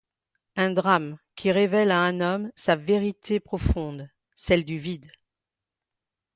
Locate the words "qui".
1.35-1.51